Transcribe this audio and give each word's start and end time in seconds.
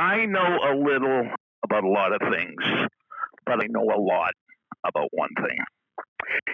I 0.00 0.24
know 0.24 0.40
a 0.40 0.72
little 0.74 1.28
about 1.62 1.84
a 1.84 1.88
lot 1.90 2.14
of 2.14 2.22
things, 2.32 2.56
but 3.44 3.62
I 3.62 3.66
know 3.68 3.82
a 3.82 4.00
lot 4.00 4.32
about 4.82 5.08
one 5.10 5.28
thing. 5.36 5.58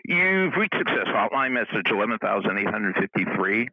You've 0.05 0.57
reached 0.57 0.75
success 0.77 1.07
hotline 1.07 1.53
message 1.53 1.89
11853. 1.93 3.69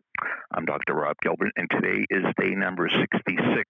I'm 0.54 0.66
Dr. 0.66 0.94
Rob 0.94 1.16
Gilbert, 1.24 1.54
and 1.56 1.68
today 1.72 2.06
is 2.12 2.24
day 2.40 2.52
number 2.52 2.88
66 2.88 3.64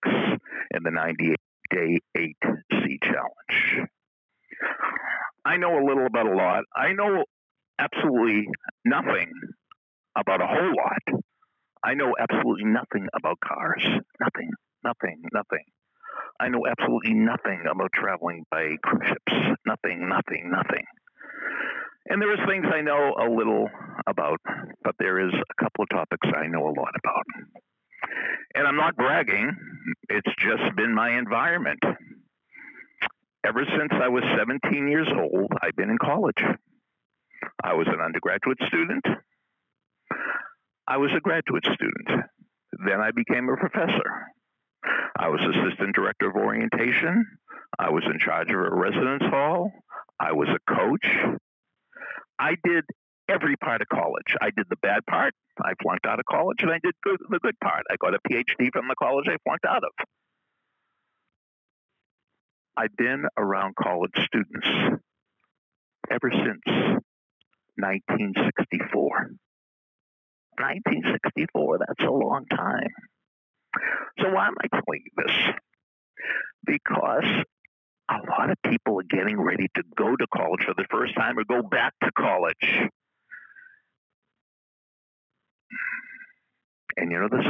in 0.76 0.84
the 0.84 0.92
98 0.92 1.38
day 1.72 2.00
8C 2.18 2.98
challenge. 3.02 3.88
I 5.46 5.56
know 5.56 5.80
a 5.80 5.88
little 5.88 6.06
about 6.06 6.28
a 6.28 6.36
lot. 6.36 6.66
I 6.76 6.92
know 6.92 7.24
absolutely 7.80 8.50
nothing 8.84 9.32
about 10.18 10.42
a 10.42 10.48
whole 10.48 10.76
lot. 10.76 11.22
I 11.82 11.94
know 11.94 12.14
absolutely 12.20 12.66
nothing 12.66 13.08
about 13.18 13.40
cars. 13.40 13.86
Nothing, 14.20 14.52
nothing, 14.84 15.22
nothing. 15.32 15.63
I 16.44 16.50
know 16.50 16.68
absolutely 16.68 17.14
nothing 17.14 17.64
about 17.72 17.94
traveling 17.94 18.44
by 18.52 18.76
cruise 18.84 19.08
ships. 19.08 19.58
Nothing, 19.66 20.10
nothing, 20.10 20.52
nothing. 20.52 20.84
And 22.10 22.22
there 22.22 22.34
is 22.34 22.40
things 22.46 22.66
I 22.68 22.82
know 22.82 23.16
a 23.18 23.32
little 23.32 23.70
about, 24.06 24.42
but 24.84 24.96
there 25.00 25.26
is 25.26 25.34
a 25.34 25.64
couple 25.64 25.84
of 25.84 25.90
topics 25.90 26.28
I 26.36 26.48
know 26.48 26.68
a 26.68 26.76
lot 26.76 26.92
about. 27.00 27.24
And 28.56 28.68
I'm 28.68 28.76
not 28.76 28.98
bragging, 28.98 29.56
it's 30.10 30.36
just 30.38 30.76
been 30.76 30.94
my 30.94 31.18
environment. 31.18 31.80
Ever 33.46 33.64
since 33.78 33.94
I 33.94 34.10
was 34.10 34.24
17 34.38 34.90
years 34.90 35.08
old, 35.18 35.50
I've 35.62 35.78
been 35.78 35.90
in 35.90 35.98
college. 35.98 36.44
I 37.64 37.74
was 37.74 37.88
an 37.88 38.02
undergraduate 38.02 38.60
student. 38.68 39.06
I 40.90 40.98
was 40.98 41.12
a 41.16 41.22
graduate 41.22 41.64
student. 41.64 42.28
Then 42.86 43.00
I 43.00 43.12
became 43.12 43.48
a 43.48 43.56
professor. 43.56 44.33
I 45.24 45.30
was 45.30 45.40
assistant 45.40 45.96
director 45.96 46.28
of 46.28 46.36
orientation. 46.36 47.26
I 47.80 47.92
was 47.92 48.04
in 48.12 48.20
charge 48.20 48.50
of 48.50 48.56
a 48.60 48.76
residence 48.76 49.24
hall. 49.24 49.72
I 50.20 50.34
was 50.34 50.50
a 50.50 50.60
coach. 50.70 51.08
I 52.38 52.56
did 52.62 52.84
every 53.30 53.56
part 53.56 53.82
of 53.82 53.88
college. 53.88 54.36
I 54.42 54.50
did 54.54 54.66
the 54.70 54.76
bad 54.82 55.06
part. 55.10 55.34
I 55.62 55.76
flunked 55.82 56.06
out 56.06 56.20
of 56.20 56.26
college, 56.26 56.58
and 56.60 56.72
I 56.72 56.80
did 56.84 56.94
good, 57.06 57.20
the 57.30 57.40
good 57.40 57.58
part. 57.64 57.84
I 57.90 57.96
got 58.02 58.14
a 58.14 58.20
PhD 58.30 58.70
from 58.74 58.90
the 58.90 58.96
college 59.02 59.30
I 59.30 59.38
flunked 59.48 59.64
out 59.66 59.86
of. 59.86 59.92
I've 62.76 62.96
been 62.98 63.24
around 63.38 63.76
college 63.82 64.12
students 64.26 64.68
ever 66.12 66.32
since 66.32 66.68
1964. 67.78 69.30
1964, 70.60 71.78
that's 71.80 72.04
a 72.06 72.12
long 72.12 72.46
time. 72.48 72.92
So 74.20 74.32
why 74.32 74.48
am 74.48 74.56
I 74.64 74.68
telling 74.68 75.04
you 75.06 75.24
this? 75.26 75.36
Because 76.66 77.46
a 78.10 78.18
lot 78.30 78.50
of 78.50 78.58
people 78.66 79.00
are 79.00 79.18
getting 79.18 79.40
ready 79.40 79.68
to 79.76 79.84
go 79.96 80.16
to 80.16 80.28
college 80.36 80.64
for 80.66 80.74
the 80.76 80.86
first 80.92 81.16
time 81.16 81.38
or 81.38 81.44
go 81.46 81.62
back 81.68 81.94
to 82.04 82.12
college. 82.18 82.90
And 86.96 87.12
you 87.12 87.20
know 87.20 87.28
this 87.32 87.46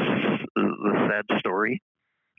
the 0.56 1.10
sad 1.10 1.40
story 1.40 1.82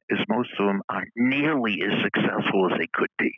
is 0.09 0.19
most 0.29 0.51
of 0.59 0.67
them 0.67 0.83
aren't 0.89 1.12
nearly 1.17 1.83
as 1.83 2.03
successful 2.03 2.71
as 2.73 2.79
they 2.79 2.89
could 2.93 3.11
be. 3.19 3.33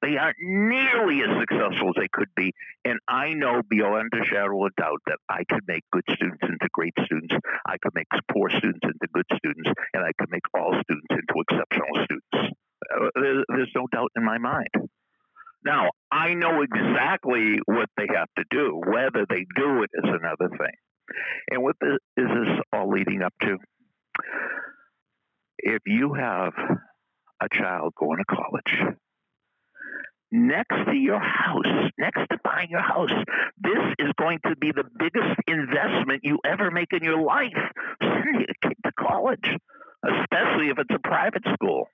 They 0.00 0.16
aren't 0.16 0.36
nearly 0.40 1.22
as 1.22 1.40
successful 1.40 1.88
as 1.88 1.94
they 1.96 2.08
could 2.12 2.28
be. 2.36 2.52
And 2.84 2.98
I 3.08 3.34
know 3.34 3.62
beyond 3.68 4.12
a 4.14 4.24
shadow 4.24 4.64
of 4.64 4.76
doubt 4.76 5.02
that 5.06 5.18
I 5.28 5.42
could 5.48 5.64
make 5.66 5.82
good 5.90 6.04
students 6.12 6.42
into 6.42 6.68
great 6.72 6.94
students. 7.04 7.17
I 7.68 7.76
could 7.82 7.92
make 7.94 8.06
poor 8.32 8.48
students 8.48 8.80
into 8.82 9.12
good 9.12 9.28
students. 9.36 9.70
And 9.94 10.02
I 10.02 10.12
could 10.18 10.30
make 10.30 10.42
all 10.54 10.72
students 10.72 11.06
into 11.10 11.34
exceptional 11.44 12.04
students. 12.04 12.56
Uh, 12.88 13.44
there's 13.48 13.72
no 13.76 13.86
doubt 13.92 14.10
in 14.16 14.24
my 14.24 14.38
mind. 14.38 14.68
Now, 15.64 15.90
I 16.10 16.34
know 16.34 16.62
exactly 16.62 17.58
what 17.66 17.90
they 17.96 18.06
have 18.14 18.28
to 18.38 18.44
do. 18.50 18.80
Whether 18.86 19.26
they 19.28 19.44
do 19.54 19.82
it 19.82 19.90
is 19.92 20.04
another 20.04 20.48
thing. 20.48 20.76
And 21.50 21.62
what 21.62 21.76
is 21.82 21.98
this 22.16 22.58
all 22.72 22.90
leading 22.90 23.22
up 23.22 23.34
to? 23.42 23.56
If 25.58 25.82
you 25.86 26.14
have 26.14 26.52
a 27.42 27.48
child 27.52 27.92
going 27.98 28.18
to 28.18 28.24
college, 28.24 28.96
next 30.30 30.76
to 30.86 30.94
your 30.94 31.20
house, 31.20 31.90
next 31.98 32.20
to 32.30 32.38
buying 32.44 32.68
your 32.70 32.82
house. 32.82 33.10
This 33.60 33.78
is 33.98 34.08
going 34.18 34.38
to 34.46 34.56
be 34.56 34.72
the 34.72 34.84
biggest 34.98 35.40
investment 35.46 36.20
you 36.22 36.38
ever 36.44 36.70
make 36.70 36.92
in 36.92 37.02
your 37.02 37.20
life. 37.20 37.56
Sending 38.02 38.46
a 38.48 38.66
kid 38.68 38.76
to 38.84 38.92
college, 38.98 39.56
especially 40.04 40.68
if 40.68 40.78
it's 40.78 40.94
a 40.94 40.98
private 40.98 41.44
school. 41.54 41.86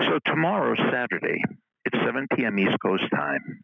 So 0.00 0.18
tomorrow, 0.26 0.74
Saturday, 0.90 1.40
it's 1.84 1.98
7 2.04 2.26
p.m. 2.36 2.58
East 2.58 2.76
Coast 2.84 3.04
time. 3.14 3.62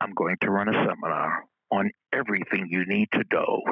I'm 0.00 0.12
going 0.14 0.36
to 0.42 0.50
run 0.50 0.68
a 0.68 0.72
seminar 0.72 1.44
on 1.70 1.90
everything 2.12 2.68
you 2.70 2.84
need 2.86 3.08
to 3.12 3.24
know 3.32 3.62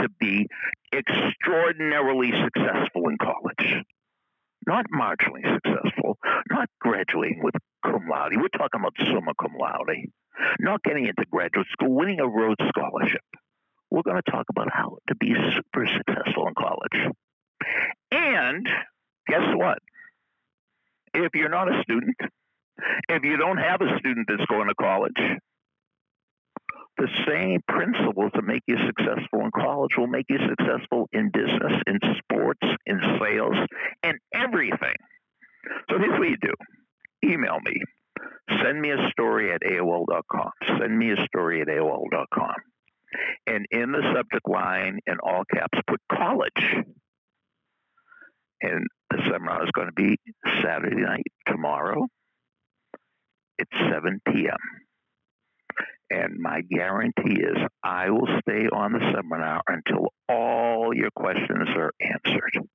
to 0.00 0.08
be 0.18 0.48
extraordinarily 0.92 2.32
successful 2.32 3.08
in 3.08 3.16
college 3.22 3.84
not 4.66 4.86
marginally 4.90 5.42
successful, 5.42 5.93
not 6.50 6.68
graduating 6.80 7.40
with 7.42 7.54
cum 7.84 8.08
laude. 8.10 8.36
We're 8.36 8.48
talking 8.48 8.80
about 8.80 8.94
summa 8.98 9.32
cum 9.40 9.54
laude, 9.58 10.08
not 10.60 10.82
getting 10.82 11.06
into 11.06 11.24
graduate 11.30 11.66
school, 11.72 11.94
winning 11.94 12.20
a 12.20 12.28
Rhodes 12.28 12.64
Scholarship. 12.68 13.22
We're 13.90 14.02
going 14.02 14.20
to 14.24 14.30
talk 14.30 14.46
about 14.50 14.68
how 14.72 14.98
to 15.08 15.14
be 15.14 15.34
super 15.54 15.86
successful 15.86 16.48
in 16.48 16.54
college. 16.54 17.14
And 18.10 18.68
guess 19.28 19.54
what? 19.54 19.78
If 21.14 21.30
you're 21.34 21.48
not 21.48 21.72
a 21.72 21.82
student, 21.82 22.16
if 23.08 23.24
you 23.24 23.36
don't 23.36 23.58
have 23.58 23.80
a 23.80 23.98
student 23.98 24.26
that's 24.28 24.44
going 24.46 24.68
to 24.68 24.74
college, 24.74 25.38
the 26.96 27.08
same 27.26 27.60
principles 27.68 28.30
that 28.34 28.44
make 28.44 28.62
you 28.66 28.76
successful 28.86 29.40
in 29.40 29.50
college 29.50 29.96
will 29.96 30.06
make 30.06 30.26
you 30.28 30.38
successful 30.48 31.08
in 31.12 31.30
business, 31.30 31.82
in 31.86 31.98
sports, 32.18 32.60
in 32.86 33.00
sales, 33.20 33.56
and 34.02 34.18
everything. 34.32 34.94
So 35.90 35.98
here's 35.98 36.18
what 36.18 36.28
you 36.28 36.36
do 36.40 36.52
email 37.24 37.58
me. 37.64 37.80
Send 38.62 38.80
me 38.80 38.90
a 38.90 39.10
story 39.10 39.43
at 39.54 39.62
AOL.com. 39.62 40.50
Send 40.78 40.98
me 40.98 41.12
a 41.12 41.26
story 41.26 41.60
at 41.60 41.68
AOL.com. 41.68 42.54
And 43.46 43.66
in 43.70 43.92
the 43.92 44.02
subject 44.14 44.48
line, 44.48 44.98
in 45.06 45.16
all 45.22 45.44
caps, 45.52 45.78
put 45.88 46.00
college. 46.10 46.84
And 48.60 48.86
the 49.10 49.18
seminar 49.30 49.64
is 49.64 49.70
going 49.72 49.88
to 49.88 49.92
be 49.92 50.16
Saturday 50.62 51.02
night, 51.02 51.26
tomorrow. 51.46 52.06
It's 53.58 53.70
7 53.92 54.20
p.m. 54.26 54.56
And 56.10 56.38
my 56.38 56.60
guarantee 56.62 57.40
is 57.40 57.56
I 57.82 58.10
will 58.10 58.28
stay 58.40 58.66
on 58.72 58.92
the 58.92 59.12
seminar 59.14 59.62
until 59.66 60.08
all 60.28 60.94
your 60.94 61.10
questions 61.14 61.68
are 61.76 61.92
answered. 62.00 62.68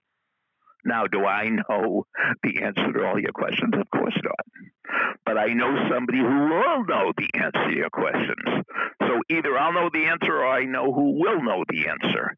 Now, 0.86 1.06
do 1.08 1.26
I 1.26 1.50
know 1.50 2.06
the 2.44 2.62
answer 2.64 2.92
to 2.92 3.06
all 3.06 3.20
your 3.20 3.34
questions? 3.34 3.74
Of 3.74 3.90
course 3.92 4.18
not. 4.24 5.16
But 5.26 5.38
I 5.38 5.54
know 5.54 5.90
somebody 5.90 6.20
who 6.20 6.26
will 6.26 6.86
know 6.86 7.12
the 7.18 7.30
answer 7.36 7.70
to 7.70 7.76
your 7.76 7.90
questions. 7.90 8.64
So 9.02 9.20
either 9.30 9.58
I'll 9.58 9.74
know 9.74 9.90
the 9.92 10.06
answer 10.06 10.34
or 10.34 10.48
I 10.48 10.66
know 10.66 10.94
who 10.94 11.20
will 11.20 11.44
know 11.44 11.64
the 11.68 11.88
answer. 11.90 12.36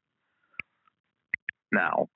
Now, 1.72 2.08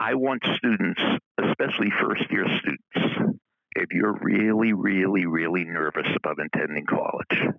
I 0.00 0.14
want 0.14 0.42
students, 0.56 1.00
especially 1.38 1.90
first 2.00 2.30
year 2.30 2.46
students, 2.60 3.38
if 3.76 3.86
you're 3.92 4.18
really, 4.20 4.72
really, 4.72 5.26
really 5.26 5.64
nervous 5.64 6.06
about 6.16 6.38
attending 6.38 6.86
college, 6.86 7.54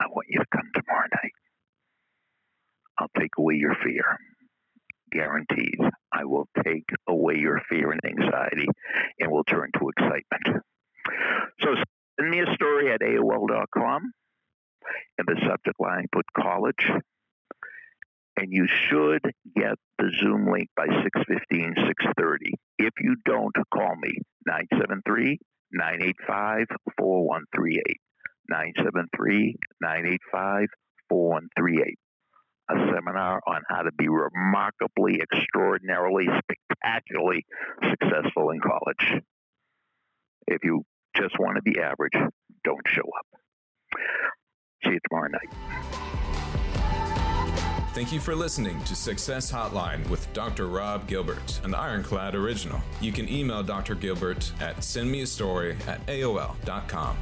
I 0.00 0.06
want 0.08 0.26
you 0.28 0.38
to 0.40 0.46
come 0.52 0.70
tomorrow 0.74 1.08
night. 1.10 1.32
I'll 2.98 3.10
take 3.18 3.32
away 3.38 3.54
your 3.54 3.74
fear. 3.82 4.04
Guaranteed. 5.10 5.78
I 6.16 6.24
will 6.24 6.48
take 6.64 6.88
away 7.06 7.36
your 7.38 7.60
fear 7.68 7.92
and 7.92 8.00
anxiety 8.04 8.66
and 9.20 9.30
will 9.30 9.44
turn 9.44 9.70
to 9.78 9.88
excitement. 9.90 10.64
So 11.60 11.74
send 12.18 12.30
me 12.30 12.40
a 12.40 12.54
story 12.54 12.92
at 12.92 13.00
AOL.com. 13.00 14.12
In 15.18 15.24
the 15.26 15.36
subject 15.40 15.80
line, 15.80 16.06
put 16.12 16.24
college. 16.38 16.90
And 18.38 18.52
you 18.52 18.66
should 18.66 19.22
get 19.56 19.74
the 19.98 20.10
Zoom 20.20 20.50
link 20.50 20.68
by 20.76 20.86
615, 20.86 21.74
630. 21.86 22.52
If 22.78 22.92
you 23.00 23.16
don't, 23.24 23.54
call 23.72 23.96
me, 23.96 24.12
973 24.46 25.38
985 25.72 26.66
4138. 26.98 27.82
973 28.48 29.56
985 29.80 30.68
4138. 31.08 31.98
A 32.68 32.74
seminar 32.92 33.40
on 33.46 33.62
how 33.68 33.82
to 33.82 33.92
be 33.92 34.08
remarkably, 34.08 35.20
extraordinarily, 35.20 36.26
spectacularly 36.26 37.44
successful 37.90 38.50
in 38.50 38.60
college. 38.60 39.22
If 40.48 40.64
you 40.64 40.82
just 41.16 41.38
want 41.38 41.56
to 41.56 41.62
be 41.62 41.78
average, 41.80 42.14
don't 42.64 42.82
show 42.88 43.02
up. 43.02 43.26
See 44.84 44.90
you 44.90 44.98
tomorrow 45.08 45.28
night. 45.28 45.48
Thank 47.96 48.12
you 48.12 48.20
for 48.20 48.34
listening 48.34 48.78
to 48.84 48.94
Success 48.94 49.50
Hotline 49.50 50.06
with 50.10 50.30
Dr. 50.34 50.68
Rob 50.68 51.06
Gilbert, 51.08 51.60
an 51.64 51.74
Ironclad 51.74 52.34
original. 52.34 52.78
You 53.00 53.10
can 53.10 53.26
email 53.26 53.62
Dr. 53.62 53.94
Gilbert 53.94 54.52
at 54.60 54.76
sendmeastory 54.80 55.74
at 55.88 56.04
AOL.com. 56.06 57.16